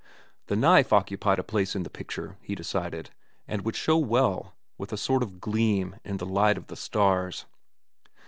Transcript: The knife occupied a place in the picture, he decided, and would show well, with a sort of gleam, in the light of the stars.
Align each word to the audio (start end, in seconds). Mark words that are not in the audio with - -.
The 0.47 0.55
knife 0.55 0.91
occupied 0.91 1.37
a 1.37 1.43
place 1.43 1.75
in 1.75 1.83
the 1.83 1.89
picture, 1.91 2.35
he 2.41 2.55
decided, 2.55 3.11
and 3.47 3.61
would 3.63 3.75
show 3.75 3.99
well, 3.99 4.55
with 4.75 4.91
a 4.91 4.97
sort 4.97 5.21
of 5.21 5.39
gleam, 5.39 5.95
in 6.03 6.17
the 6.17 6.25
light 6.25 6.57
of 6.57 6.65
the 6.65 6.75
stars. 6.75 7.45